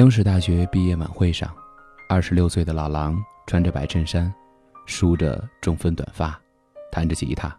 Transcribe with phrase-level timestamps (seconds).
[0.00, 1.54] 央视大学毕业晚会上，
[2.08, 4.32] 二十六岁的老狼穿着白衬衫，
[4.86, 6.40] 梳着中分短发，
[6.90, 7.54] 弹着吉他，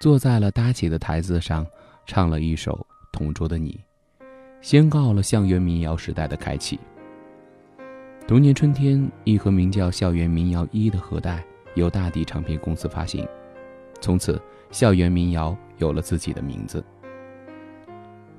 [0.00, 1.66] 坐在了搭起的台子上，
[2.06, 2.72] 唱了一首
[3.12, 3.78] 《同桌的你》，
[4.62, 6.80] 宣告了校园民谣时代的开启。
[8.26, 11.44] 同年春天，一盒名叫《校园民谣一》的盒带
[11.74, 13.28] 由大地唱片公司发行，
[14.00, 14.40] 从此
[14.70, 16.82] 校园民谣有了自己的名字。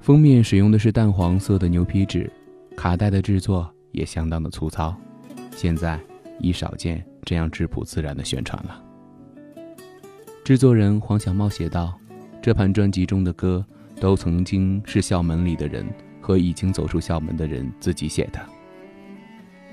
[0.01, 2.27] 封面使用的是淡黄色的牛皮纸，
[2.75, 4.95] 卡带的制作也相当的粗糙，
[5.55, 5.99] 现在
[6.39, 8.83] 已少见这样质朴自然的宣传了。
[10.43, 11.97] 制作人黄小茂写道
[12.41, 13.65] ：“这盘专辑中的歌，
[14.01, 15.87] 都曾经是校门里的人
[16.19, 18.41] 和已经走出校门的人自己写的。”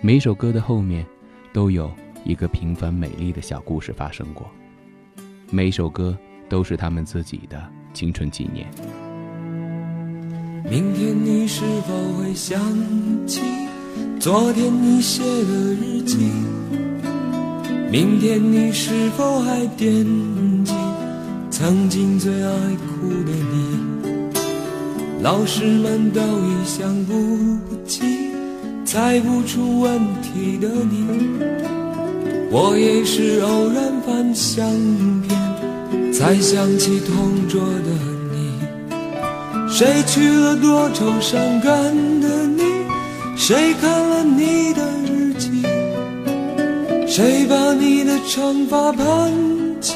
[0.00, 1.04] 每首歌的后面，
[1.52, 1.90] 都有
[2.24, 4.48] 一个平凡美丽的小故事发生过。
[5.50, 6.16] 每首歌
[6.48, 7.60] 都是他们自己的
[7.92, 8.68] 青春纪念。
[10.68, 12.60] 明天你是否会想
[13.26, 13.40] 起
[14.18, 16.16] 昨天你写的日记？
[17.90, 20.04] 明天你是否还惦
[20.64, 20.72] 记
[21.50, 25.22] 曾经最爱哭的你？
[25.22, 27.14] 老师们都已想不
[27.86, 28.02] 起。
[28.84, 31.06] 猜不出问题的你，
[32.50, 34.66] 我也是偶然翻相
[35.22, 38.19] 片，才想起同桌的你。
[39.70, 41.72] 谁娶了多愁善感
[42.20, 42.62] 的你？
[43.36, 45.62] 谁看了你的日记？
[47.06, 49.32] 谁把你的长发盘
[49.80, 49.94] 起？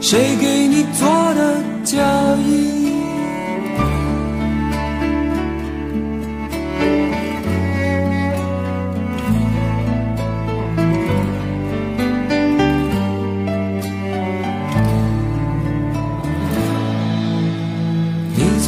[0.00, 1.98] 谁给你做的嫁
[2.46, 2.79] 衣？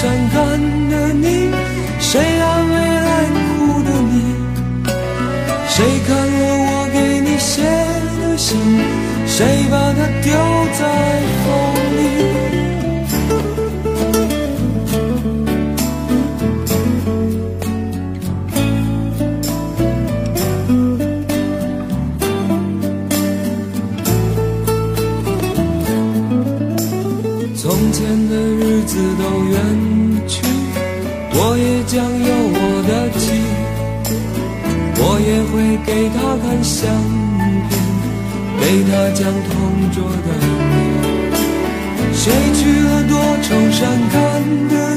[0.00, 0.38] 伤感
[0.90, 1.50] 的你？
[1.98, 4.14] 谁安慰爱哭的你？
[5.66, 7.62] 谁看了我给你写
[8.20, 8.56] 的信？
[9.26, 9.87] 谁把
[27.68, 29.60] 从前的日子都远
[30.26, 30.40] 去，
[31.34, 33.28] 我也将有我的妻，
[34.96, 36.88] 我也会给她看相
[37.68, 37.76] 片，
[38.58, 39.52] 给她讲同
[39.92, 40.48] 桌的你。
[42.14, 43.12] 谁去了多
[43.42, 44.16] 愁善感
[44.70, 44.87] 的？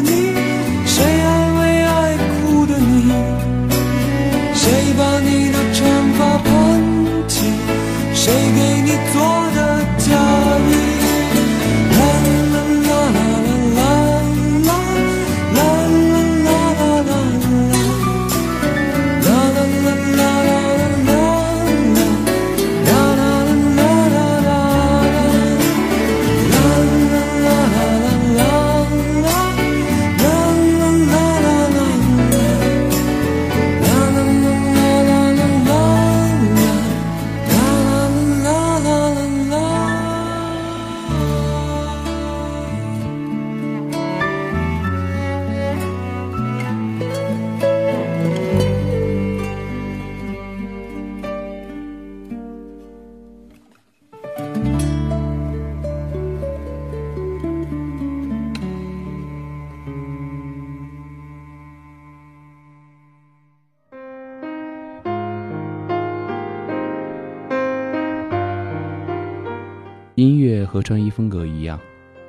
[70.81, 71.79] 穿衣风格一样，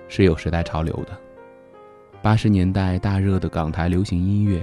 [0.09, 1.19] 是有时代潮流的。
[2.21, 4.63] 八十年代大热的港台流行音乐，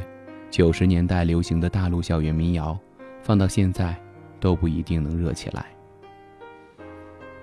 [0.50, 2.78] 九十年代流行的大陆校园民谣，
[3.22, 3.96] 放到现在
[4.40, 5.66] 都不一定能热起来。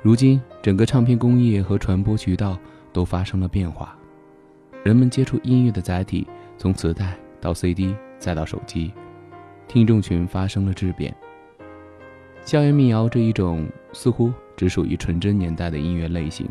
[0.03, 2.59] 如今，整个唱片工业和传播渠道
[2.93, 3.97] 都发生了变化，
[4.83, 6.27] 人们接触音乐的载体
[6.57, 8.93] 从磁带到 CD 再到手机，
[9.67, 11.15] 听众群发生了质变。
[12.47, 14.33] 校园民谣这一种似乎。
[14.57, 16.49] 只属于纯真年代的音乐类型，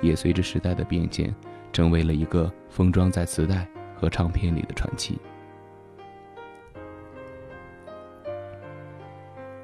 [0.00, 1.34] 也随着时代的变迁，
[1.72, 3.66] 成为了一个封装在磁带
[3.96, 5.18] 和唱片里的传奇。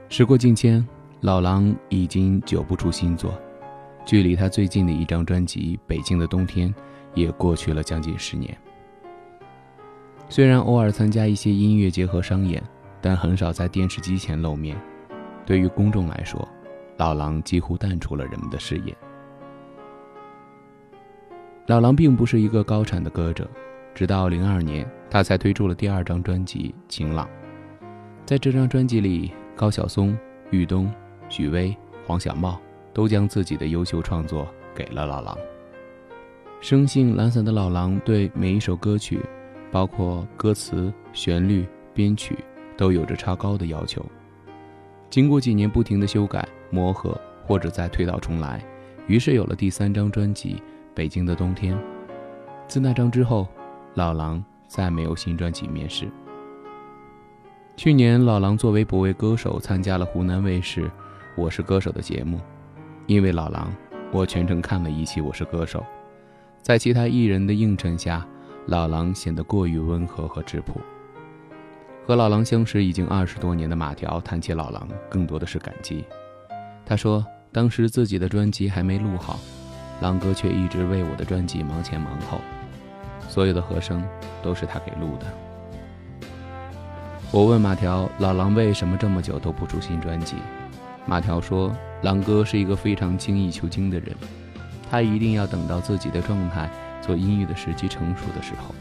[0.08, 0.84] 时过境迁，
[1.20, 3.32] 老狼已经久不出新作，
[4.04, 6.69] 距离他最近的一张专辑《北京的冬天》
[7.14, 8.58] 也过去了将近十年。
[10.28, 12.60] 虽然偶尔参加一些音乐节和商演，
[13.00, 14.76] 但很少在电视机前露面。
[15.46, 16.46] 对于公众来说，
[16.96, 18.96] 老狼几乎淡出了人们的视野。
[21.67, 23.49] 老狼并不是一个高产的歌者，
[23.94, 27.26] 直到零二年，他才推出了第二张专辑《晴朗》。
[28.26, 30.17] 在这张专辑里，高晓松、
[30.50, 30.93] 玉东、
[31.29, 31.76] 许巍、
[32.06, 32.61] 黄小茂
[32.93, 35.37] 都将自己的优秀创作给了老狼。
[36.61, 39.20] 生性懒散的老狼对每一首歌曲，
[39.70, 42.38] 包括歌词、旋律、编曲，
[42.76, 44.05] 都有着超高的要求。
[45.14, 47.16] 经过几年不停的修改、磨合，
[47.46, 48.61] 或者再推倒重来，
[49.06, 50.61] 于是有了第三张专辑。
[50.93, 51.78] 北京的冬天。
[52.66, 53.46] 自那张之后，
[53.94, 56.08] 老狼再没有新专辑面世。
[57.76, 60.82] 去年，老狼作为不为歌手参加了湖南卫视
[61.37, 62.40] 《我是歌手》的节目。
[63.06, 63.72] 因为老狼，
[64.10, 65.78] 我全程看了一期《我是歌手》。
[66.60, 68.26] 在其他艺人的映衬下，
[68.67, 70.81] 老狼显得过于温和和质朴。
[72.06, 76.05] 和老狼相识已经二十多年的马条谈起老狼，更多的是感激。
[76.85, 79.39] 他说，当时自己的专辑还没录好。
[80.03, 82.39] 狼哥却一直为我的专辑忙前忙后，
[83.27, 84.05] 所有的和声
[84.43, 85.27] 都是他给录的。
[87.31, 90.37] 我问马条：“老狼为什么这么久都不出新专辑？”
[91.06, 94.15] 马条说：“狼哥是一个非常精益求精的人，
[94.91, 96.69] 他一定要等到自己的状态
[97.01, 98.75] 做音乐的时机成熟的时候，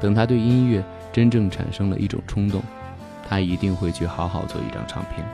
[0.00, 2.62] 等他对音乐真正产生了一种冲动，
[3.28, 5.26] 他一定会去好好做一张唱片。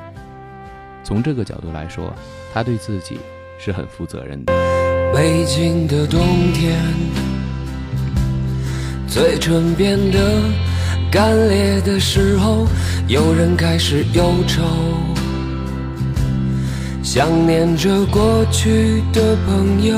[1.04, 2.12] 从这个角度来说，
[2.52, 3.18] 他对自己
[3.58, 4.52] 是很负责任的。”
[5.14, 6.20] 北京的冬
[6.52, 6.76] 天，
[9.06, 10.42] 嘴唇变得
[11.10, 12.66] 干裂的时候，
[13.06, 14.62] 有人开始忧愁，
[17.02, 19.96] 想念着过去的朋友。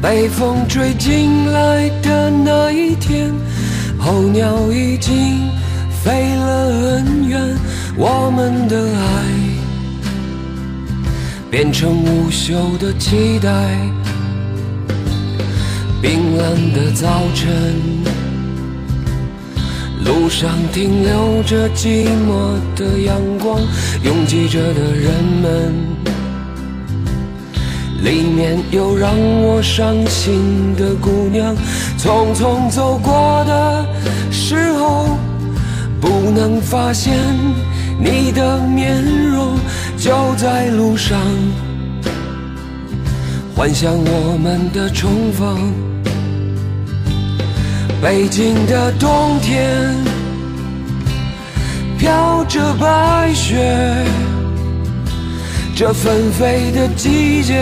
[0.00, 3.34] 被风吹进来的那一天，
[3.98, 5.48] 候鸟已经
[6.02, 6.66] 飞了
[6.96, 7.56] 很远，
[7.96, 9.02] 我们的爱。
[11.50, 13.48] 变成无休的期待，
[16.02, 17.48] 冰冷的早晨，
[20.04, 23.58] 路上停留着寂寞的阳光，
[24.04, 25.10] 拥挤着的人
[25.42, 25.74] 们，
[28.02, 29.10] 里面有让
[29.42, 31.56] 我伤心的姑娘，
[31.98, 33.86] 匆匆走过的
[34.30, 35.16] 时候，
[36.00, 37.14] 不能发现
[37.98, 39.56] 你的面容。
[39.98, 41.18] 就在路上，
[43.56, 45.72] 幻想我们的重逢。
[48.00, 49.92] 北京的冬天，
[51.98, 53.58] 飘着白雪，
[55.80, 57.54] 这纷飞的季节，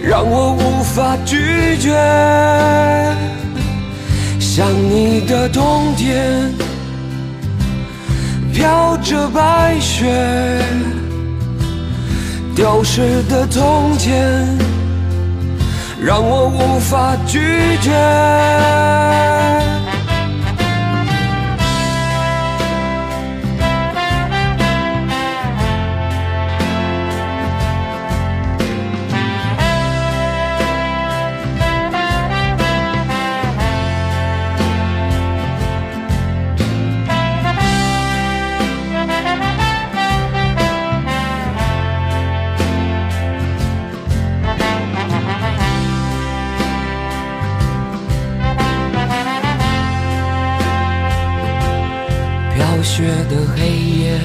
[0.00, 1.90] 让我无法拒绝。
[4.40, 6.50] 想你的冬天。
[8.50, 10.64] 飘着白雪，
[12.56, 14.58] 丢失的从前，
[16.00, 17.40] 让我无法拒
[17.82, 17.90] 绝。
[52.94, 53.70] 雪的黑
[54.02, 54.20] 夜，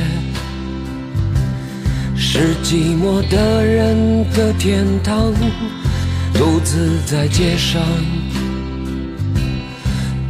[2.18, 5.34] 是寂寞的人的天堂。
[6.34, 7.82] 独自在街上，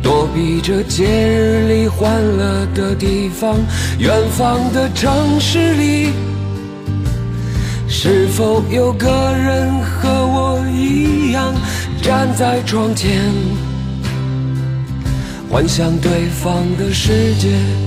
[0.04, 3.58] 躲避着节日里欢乐的地方。
[3.98, 6.12] 远方的城市里，
[7.88, 11.56] 是否有个人和我一样
[12.04, 13.20] 站在窗前，
[15.50, 17.87] 幻想对方的世界？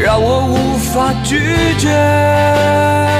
[0.00, 1.38] 让我无法拒
[1.76, 3.17] 绝。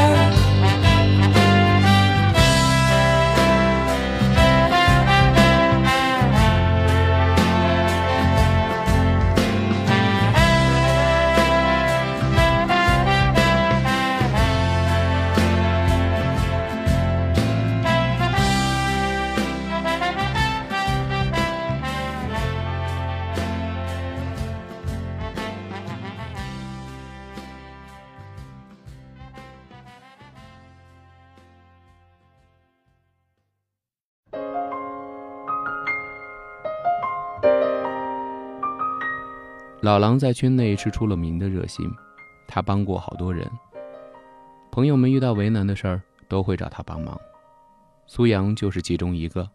[39.89, 41.91] 老狼在圈内是出了名的热心，
[42.47, 43.51] 他帮过好多人。
[44.71, 47.19] 朋友们遇到为难的事儿都会找他帮忙，
[48.07, 49.49] 苏阳就是其中一个。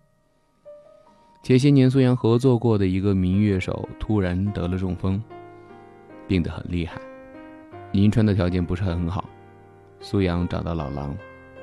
[1.43, 5.21] 前些年苏阳合作过的一个民乐手突然得了中风，
[6.27, 6.99] 病得很厉害，
[7.91, 9.29] 银川的条件不是很好，
[9.99, 11.15] 苏阳找到老狼，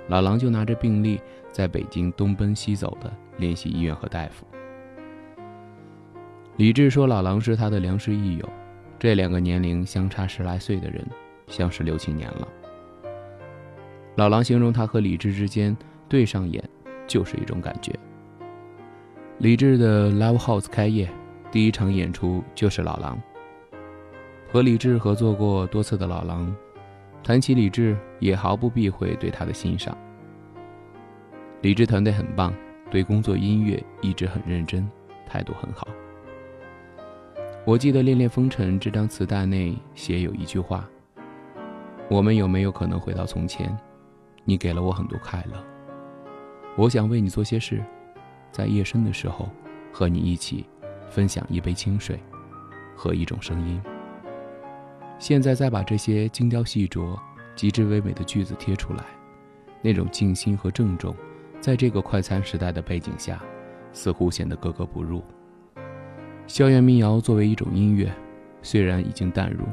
[0.06, 4.46] 老狼就拿着病历在北京东奔西走的联系医院和大夫。
[6.54, 8.48] 李志说老狼是他的良师益友。
[9.00, 11.02] 这两个年龄相差十来岁的人，
[11.46, 12.46] 相识六七年了。
[14.16, 15.74] 老狼形容他和李志之间
[16.06, 16.62] 对上眼，
[17.06, 17.98] 就是一种感觉。
[19.38, 21.08] 李志的 Live House 开业，
[21.50, 23.18] 第一场演出就是老狼。
[24.52, 26.54] 和李志合作过多次的老狼，
[27.24, 29.96] 谈起李志也毫不避讳对他的欣赏。
[31.62, 32.52] 李志团队很棒，
[32.90, 34.86] 对工作音乐一直很认真，
[35.26, 35.88] 态度很好。
[37.66, 40.88] 我记得《恋恋风尘》这张磁带内写有一句话
[42.08, 43.76] ：“我们有没有可能回到从前？
[44.44, 45.62] 你给了我很多快乐，
[46.74, 47.84] 我想为你做些事，
[48.50, 49.46] 在夜深的时候，
[49.92, 50.64] 和你一起
[51.10, 52.18] 分享一杯清水
[52.96, 53.78] 和一种声音。
[55.18, 57.14] 现在再把这些精雕细琢、
[57.54, 59.04] 极致唯美的句子贴出来，
[59.82, 61.14] 那种静心和郑重，
[61.60, 63.38] 在这个快餐时代的背景下，
[63.92, 65.22] 似乎显得格格不入。”
[66.50, 68.12] 校园民谣作为一种音乐，
[68.60, 69.64] 虽然已经淡入，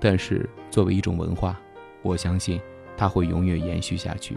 [0.00, 1.60] 但是作为一种文化，
[2.00, 2.58] 我相信
[2.96, 4.34] 它会永远延续下去。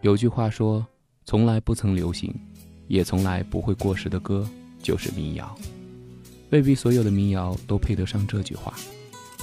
[0.00, 0.86] 有句话说
[1.26, 2.32] ：“从来不曾流行，
[2.86, 4.48] 也从来不会过时的歌，
[4.80, 5.52] 就是民谣。”
[6.50, 8.72] 未必所有的民谣都配得上这句话，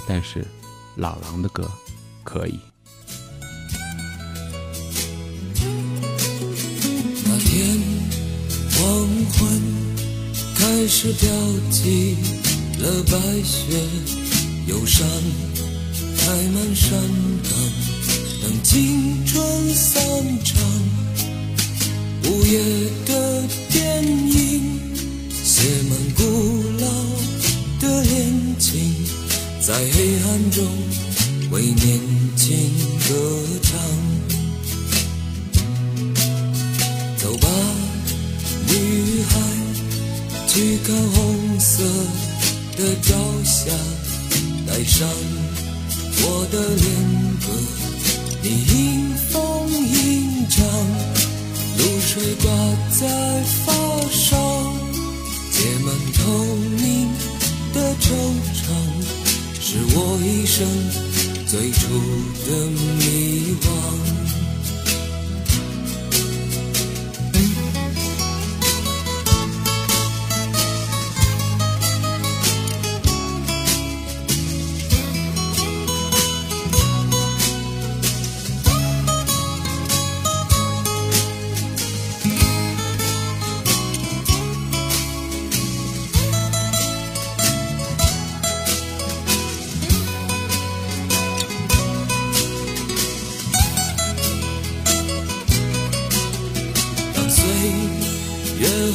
[0.07, 0.45] 但是
[0.95, 1.69] 老狼的歌
[2.23, 2.57] 可以。
[7.25, 7.77] 那天
[8.71, 9.80] 黄昏。
[10.73, 11.29] 开始飘
[11.69, 12.15] 起
[12.79, 13.77] 了白雪，
[14.67, 15.05] 忧伤
[16.17, 16.97] 开满山
[17.43, 17.51] 岗，
[18.41, 20.01] 等青春散
[20.45, 20.63] 场。
[22.23, 22.61] 午夜
[23.05, 24.79] 的电影
[25.43, 26.23] 写满古
[26.79, 26.87] 老
[27.81, 28.79] 的恋情，
[29.59, 30.65] 在黑暗中
[31.51, 31.99] 为年
[32.37, 32.57] 轻
[33.09, 34.10] 歌唱。
[40.83, 41.83] 看红色
[42.75, 43.71] 的朝霞，
[44.67, 45.07] 带上
[46.23, 46.85] 我的恋
[47.39, 47.45] 歌，
[48.41, 50.65] 你迎风吟唱，
[51.77, 52.11] 露水
[52.41, 52.45] 挂
[52.99, 52.99] 在
[53.63, 53.73] 发
[54.09, 54.29] 梢，
[55.51, 56.19] 结满透
[56.77, 56.83] 明
[57.73, 58.05] 的惆
[58.57, 58.65] 怅，
[59.61, 60.67] 是我一生
[61.47, 61.79] 最初
[62.47, 62.49] 的
[62.97, 64.40] 迷惘。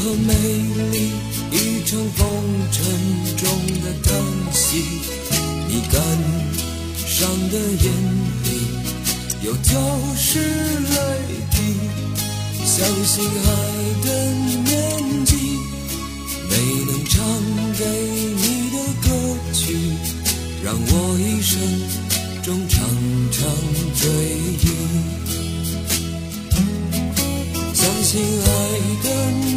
[0.06, 0.32] 和美
[0.92, 1.10] 丽，
[1.50, 2.24] 一场风
[2.70, 2.78] 尘
[3.36, 3.42] 中
[3.82, 4.14] 的叹
[4.52, 4.62] 息。
[5.66, 6.00] 你感
[7.08, 7.90] 伤的眼
[8.44, 8.48] 里
[9.42, 9.68] 有丢
[10.16, 10.96] 失泪
[11.50, 11.56] 滴，
[12.64, 13.48] 相信爱
[14.04, 14.08] 的
[14.62, 14.74] 年
[15.24, 15.34] 纪，
[16.50, 17.16] 没能唱
[17.76, 17.82] 给
[18.36, 19.10] 你的歌
[19.52, 19.74] 曲，
[20.62, 21.58] 让我一生
[22.44, 22.78] 中常
[23.32, 23.42] 常
[23.96, 24.08] 追
[24.62, 24.64] 忆。
[27.74, 28.48] 相信爱
[29.02, 29.55] 的你。